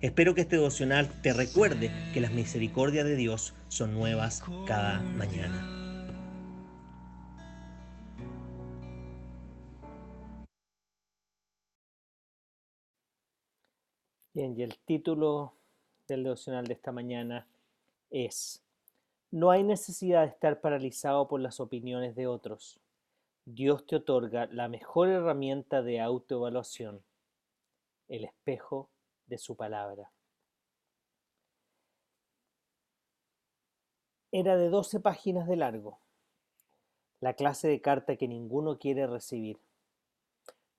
[0.00, 5.60] Espero que este devocional te recuerde que las misericordias de Dios son nuevas cada mañana.
[14.32, 15.54] Bien, y el título
[16.06, 17.48] del devocional de esta mañana
[18.08, 18.62] es,
[19.32, 22.78] no hay necesidad de estar paralizado por las opiniones de otros.
[23.46, 27.02] Dios te otorga la mejor herramienta de autoevaluación,
[28.06, 28.88] el espejo
[29.28, 30.10] de su palabra.
[34.32, 36.00] Era de 12 páginas de largo,
[37.20, 39.58] la clase de carta que ninguno quiere recibir.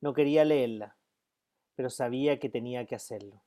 [0.02, 0.98] No quería leerla,
[1.76, 3.42] pero sabía que tenía que hacerlo.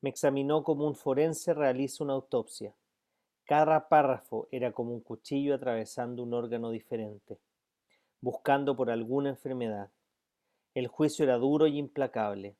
[0.00, 2.74] Me examinó como un forense realiza una autopsia.
[3.44, 7.38] Cada párrafo era como un cuchillo atravesando un órgano diferente,
[8.20, 9.90] buscando por alguna enfermedad.
[10.74, 12.56] El juicio era duro y implacable.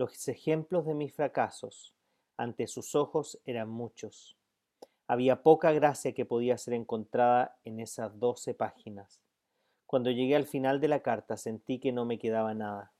[0.00, 1.94] Los ejemplos de mis fracasos
[2.38, 4.34] ante sus ojos eran muchos.
[5.06, 9.20] Había poca gracia que podía ser encontrada en esas doce páginas.
[9.84, 12.94] Cuando llegué al final de la carta sentí que no me quedaba nada.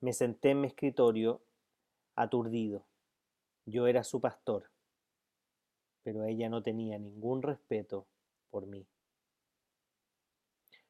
[0.00, 1.42] Me senté en mi escritorio
[2.16, 2.84] aturdido.
[3.64, 4.68] Yo era su pastor,
[6.02, 8.08] pero ella no tenía ningún respeto
[8.50, 8.84] por mí.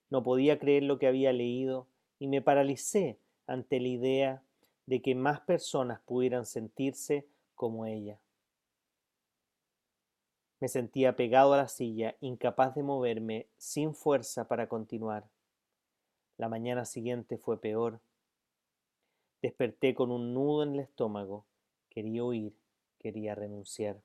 [0.08, 4.42] No podía creer lo que había leído y me paralicé ante la idea
[4.86, 8.19] de que más personas pudieran sentirse como ella.
[10.61, 15.29] Me sentía pegado a la silla, incapaz de moverme, sin fuerza para continuar.
[16.36, 18.01] La mañana siguiente fue peor.
[19.40, 21.45] Desperté con un nudo en el estómago.
[21.90, 22.55] Quería huir
[23.02, 24.01] quería renunciar.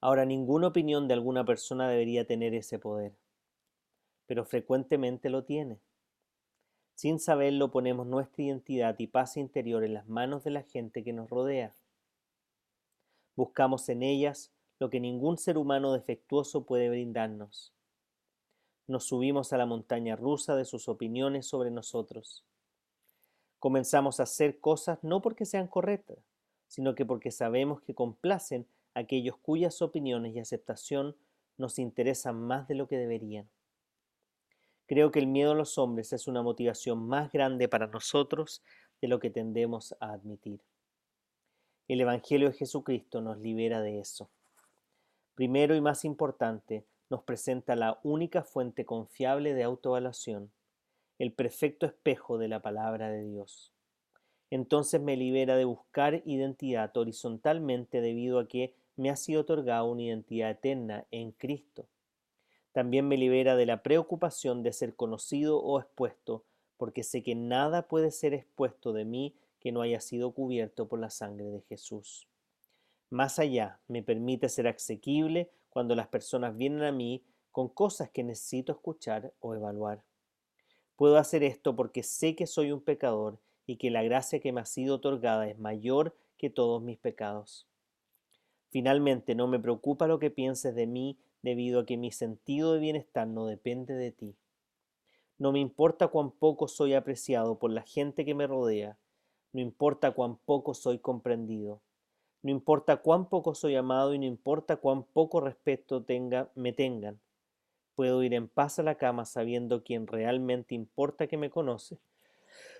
[0.00, 3.16] Ahora, ninguna opinión de alguna persona debería tener ese poder,
[4.26, 5.78] pero frecuentemente lo tiene.
[6.96, 11.12] Sin saberlo ponemos nuestra identidad y paz interior en las manos de la gente que
[11.12, 11.74] nos rodea.
[13.36, 17.74] Buscamos en ellas lo que ningún ser humano defectuoso puede brindarnos.
[18.86, 22.46] Nos subimos a la montaña rusa de sus opiniones sobre nosotros.
[23.58, 26.16] Comenzamos a hacer cosas no porque sean correctas,
[26.66, 31.14] sino que porque sabemos que complacen a aquellos cuyas opiniones y aceptación
[31.58, 33.50] nos interesan más de lo que deberían.
[34.86, 38.62] Creo que el miedo a los hombres es una motivación más grande para nosotros
[39.00, 40.60] de lo que tendemos a admitir.
[41.88, 44.30] El Evangelio de Jesucristo nos libera de eso.
[45.34, 50.50] Primero y más importante, nos presenta la única fuente confiable de autoevaluación,
[51.18, 53.72] el perfecto espejo de la palabra de Dios
[54.50, 60.02] entonces me libera de buscar identidad horizontalmente debido a que me ha sido otorgada una
[60.02, 61.86] identidad eterna en Cristo.
[62.76, 66.44] También me libera de la preocupación de ser conocido o expuesto,
[66.76, 70.98] porque sé que nada puede ser expuesto de mí que no haya sido cubierto por
[70.98, 72.28] la sangre de Jesús.
[73.08, 78.22] Más allá, me permite ser asequible cuando las personas vienen a mí con cosas que
[78.22, 80.04] necesito escuchar o evaluar.
[80.96, 84.60] Puedo hacer esto porque sé que soy un pecador y que la gracia que me
[84.60, 87.66] ha sido otorgada es mayor que todos mis pecados.
[88.68, 91.16] Finalmente, no me preocupa lo que pienses de mí
[91.46, 94.34] debido a que mi sentido de bienestar no depende de ti.
[95.38, 98.98] No me importa cuán poco soy apreciado por la gente que me rodea,
[99.52, 101.80] no importa cuán poco soy comprendido,
[102.42, 107.20] no importa cuán poco soy amado y no importa cuán poco respeto tenga, me tengan.
[107.94, 111.96] Puedo ir en paz a la cama sabiendo quién realmente importa que me conoce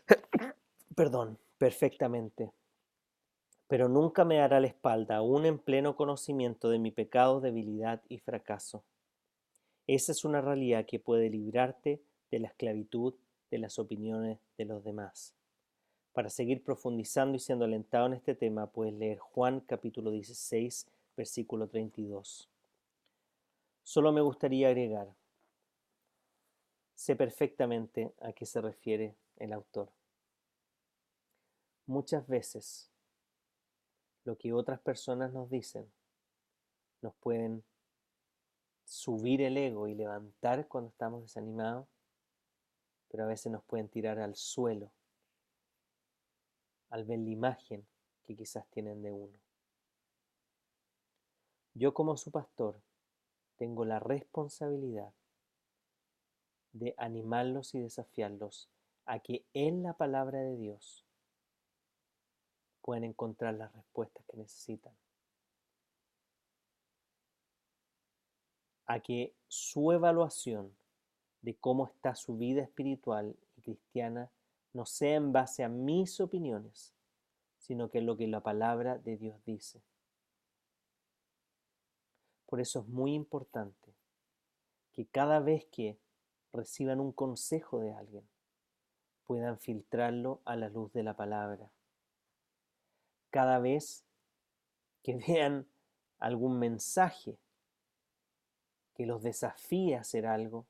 [0.96, 2.50] perdón, perfectamente,
[3.68, 8.18] pero nunca me dará la espalda aún en pleno conocimiento de mi pecado, debilidad y
[8.18, 8.84] fracaso.
[9.86, 13.14] Esa es una realidad que puede librarte de la esclavitud
[13.50, 15.34] de las opiniones de los demás.
[16.12, 20.86] Para seguir profundizando y siendo alentado en este tema, puedes leer Juan capítulo 16,
[21.16, 22.48] versículo 32.
[23.82, 25.08] Solo me gustaría agregar,
[26.94, 29.90] sé perfectamente a qué se refiere el autor.
[31.86, 32.90] Muchas veces
[34.26, 35.90] lo que otras personas nos dicen
[37.00, 37.64] nos pueden
[38.84, 41.86] subir el ego y levantar cuando estamos desanimados,
[43.08, 44.90] pero a veces nos pueden tirar al suelo
[46.90, 47.86] al ver la imagen
[48.24, 49.38] que quizás tienen de uno.
[51.74, 52.80] Yo como su pastor
[53.56, 55.12] tengo la responsabilidad
[56.72, 58.68] de animarlos y desafiarlos
[59.04, 61.05] a que en la palabra de Dios
[62.86, 64.94] puedan encontrar las respuestas que necesitan.
[68.86, 70.72] A que su evaluación
[71.42, 74.30] de cómo está su vida espiritual y cristiana
[74.72, 76.94] no sea en base a mis opiniones,
[77.58, 79.82] sino que lo que la palabra de Dios dice.
[82.46, 83.96] Por eso es muy importante
[84.92, 85.98] que cada vez que
[86.52, 88.28] reciban un consejo de alguien,
[89.26, 91.68] puedan filtrarlo a la luz de la palabra.
[93.30, 94.04] Cada vez
[95.02, 95.66] que vean
[96.18, 97.36] algún mensaje
[98.94, 100.66] que los desafíe a hacer algo,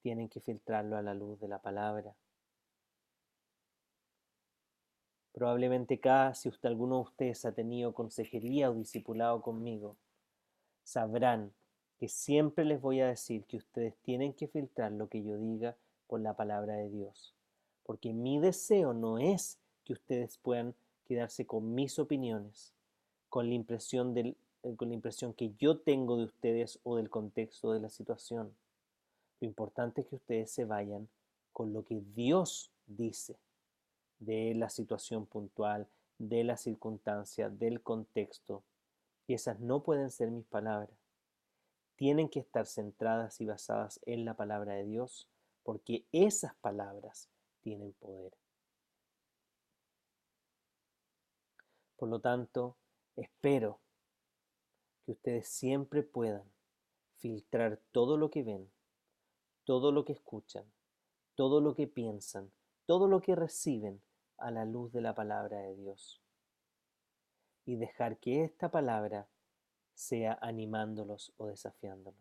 [0.00, 2.14] tienen que filtrarlo a la luz de la palabra.
[5.32, 9.96] Probablemente cada, si usted, alguno de ustedes ha tenido consejería o discipulado conmigo,
[10.82, 11.52] sabrán
[11.98, 15.76] que siempre les voy a decir que ustedes tienen que filtrar lo que yo diga
[16.06, 17.34] por la palabra de Dios.
[17.82, 20.74] Porque mi deseo no es que ustedes puedan
[21.06, 22.74] quedarse con mis opiniones,
[23.28, 27.08] con la impresión, del, eh, con la impresión que yo tengo de ustedes o del
[27.08, 28.54] contexto de la situación.
[29.40, 31.08] Lo importante es que ustedes se vayan
[31.52, 33.36] con lo que Dios dice
[34.18, 35.86] de la situación puntual,
[36.18, 38.62] de la circunstancia, del contexto.
[39.26, 40.90] Y esas no pueden ser mis palabras.
[41.96, 45.28] Tienen que estar centradas y basadas en la palabra de Dios,
[45.62, 47.28] porque esas palabras
[47.62, 48.32] tienen poder.
[51.96, 52.76] Por lo tanto,
[53.16, 53.80] espero
[55.04, 56.44] que ustedes siempre puedan
[57.18, 58.70] filtrar todo lo que ven,
[59.64, 60.64] todo lo que escuchan,
[61.34, 62.52] todo lo que piensan,
[62.86, 64.02] todo lo que reciben
[64.38, 66.20] a la luz de la palabra de Dios.
[67.64, 69.28] Y dejar que esta palabra
[69.94, 72.20] sea animándolos o desafiándolos.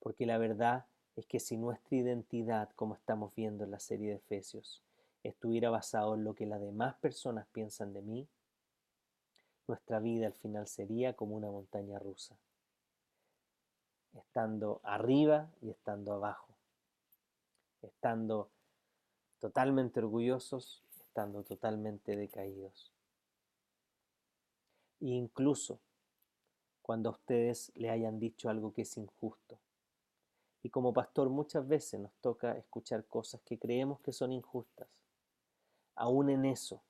[0.00, 0.86] Porque la verdad
[1.16, 4.82] es que si nuestra identidad, como estamos viendo en la serie de Efesios,
[5.22, 8.28] estuviera basado en lo que las demás personas piensan de mí,
[9.66, 12.36] nuestra vida al final sería como una montaña rusa
[14.18, 16.48] estando arriba y estando abajo,
[17.82, 18.48] estando
[19.40, 22.92] totalmente orgullosos, estando totalmente decaídos.
[25.00, 25.78] E incluso
[26.82, 29.58] cuando a ustedes le hayan dicho algo que es injusto.
[30.62, 34.88] Y como pastor muchas veces nos toca escuchar cosas que creemos que son injustas.
[35.94, 36.82] Aún en eso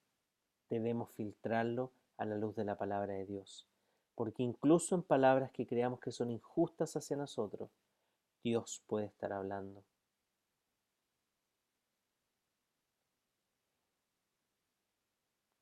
[0.70, 3.66] debemos filtrarlo a la luz de la palabra de Dios
[4.14, 7.70] porque incluso en palabras que creamos que son injustas hacia nosotros,
[8.42, 9.82] Dios puede estar hablando.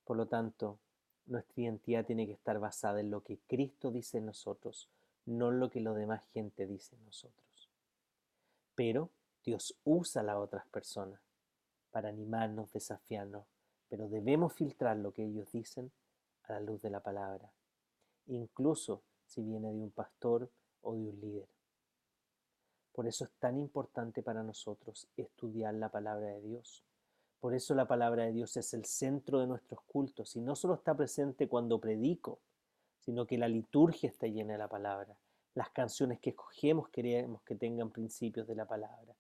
[0.05, 0.79] Por lo tanto,
[1.27, 4.91] nuestra identidad tiene que estar basada en lo que Cristo dice en nosotros,
[5.25, 7.71] no en lo que la demás gente dice en nosotros.
[8.75, 9.11] Pero
[9.45, 11.21] Dios usa a las otras personas
[11.91, 13.47] para animarnos, desafiarnos,
[13.89, 15.93] pero debemos filtrar lo que ellos dicen
[16.45, 17.51] a la luz de la palabra
[18.27, 20.51] incluso si viene de un pastor
[20.83, 21.49] o de un líder.
[22.93, 26.85] Por eso es tan importante para nosotros estudiar la palabra de Dios.
[27.41, 30.75] Por eso la palabra de Dios es el centro de nuestros cultos y no solo
[30.75, 32.39] está presente cuando predico,
[33.01, 35.17] sino que la liturgia está llena de la palabra.
[35.55, 39.15] Las canciones que escogemos queremos que tengan principios de la palabra.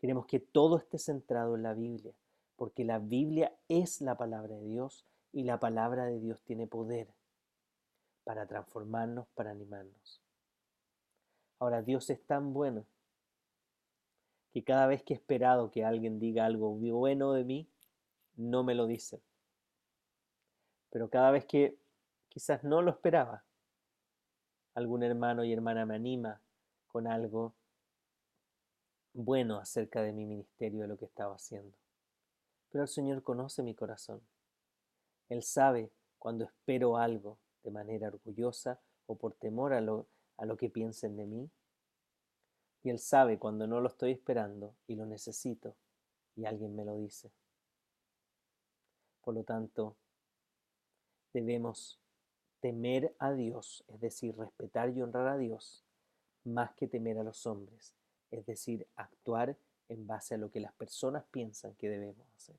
[0.00, 2.12] Queremos que todo esté centrado en la Biblia,
[2.56, 5.04] porque la Biblia es la palabra de Dios
[5.36, 7.08] y la palabra de Dios tiene poder
[8.24, 10.22] para transformarnos, para animarnos.
[11.58, 12.86] Ahora, Dios es tan bueno
[14.54, 17.68] que cada vez que he esperado que alguien diga algo bueno de mí,
[18.36, 19.20] no me lo dice.
[20.88, 21.76] Pero cada vez que
[22.30, 23.44] quizás no lo esperaba,
[24.72, 26.40] algún hermano y hermana me anima
[26.86, 27.52] con algo
[29.12, 31.76] bueno acerca de mi ministerio, de lo que estaba haciendo.
[32.70, 34.22] Pero el Señor conoce mi corazón.
[35.28, 40.06] Él sabe cuando espero algo de manera orgullosa o por temor a lo,
[40.36, 41.50] a lo que piensen de mí.
[42.82, 45.76] Y Él sabe cuando no lo estoy esperando y lo necesito
[46.36, 47.32] y alguien me lo dice.
[49.22, 49.96] Por lo tanto,
[51.32, 51.98] debemos
[52.60, 55.84] temer a Dios, es decir, respetar y honrar a Dios,
[56.44, 57.94] más que temer a los hombres,
[58.30, 59.56] es decir, actuar
[59.88, 62.56] en base a lo que las personas piensan que debemos hacer.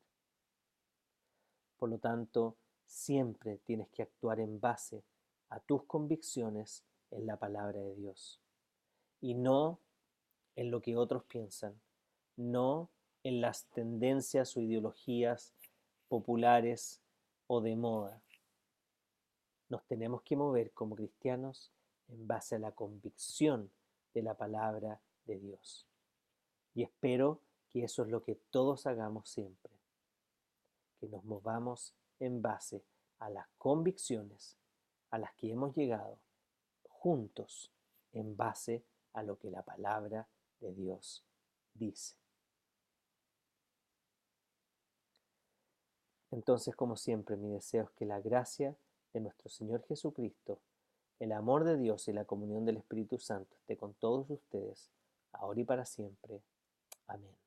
[1.77, 2.57] Por lo tanto,
[2.87, 5.03] Siempre tienes que actuar en base
[5.49, 8.41] a tus convicciones en la palabra de Dios
[9.19, 9.79] y no
[10.55, 11.79] en lo que otros piensan,
[12.37, 12.89] no
[13.23, 15.53] en las tendencias o ideologías
[16.07, 17.01] populares
[17.45, 18.21] o de moda.
[19.69, 21.71] Nos tenemos que mover como cristianos
[22.07, 23.69] en base a la convicción
[24.13, 25.85] de la palabra de Dios.
[26.73, 29.76] Y espero que eso es lo que todos hagamos siempre,
[30.97, 32.83] que nos movamos en base
[33.19, 34.57] a las convicciones
[35.09, 36.19] a las que hemos llegado
[36.89, 37.71] juntos
[38.13, 40.27] en base a lo que la palabra
[40.59, 41.23] de Dios
[41.73, 42.15] dice.
[46.31, 48.75] Entonces, como siempre, mi deseo es que la gracia
[49.13, 50.59] de nuestro Señor Jesucristo,
[51.19, 54.91] el amor de Dios y la comunión del Espíritu Santo esté con todos ustedes,
[55.31, 56.41] ahora y para siempre.
[57.07, 57.46] Amén.